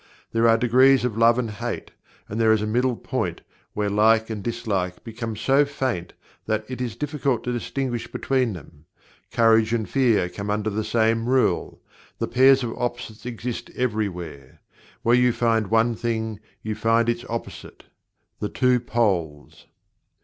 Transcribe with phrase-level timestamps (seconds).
[0.31, 1.91] There are degrees of Love and Hate,
[2.27, 3.41] and there is a middle point
[3.75, 6.13] where "Like and Dislike" become so faint
[6.47, 8.85] that it is difficult to distinguish between them.
[9.31, 11.79] Courage and Fear come under the same rule.
[12.17, 14.61] The Pairs of Opposites exist everywhere.
[15.03, 17.83] Where you find one thing you find its opposite
[18.39, 19.67] the two poles.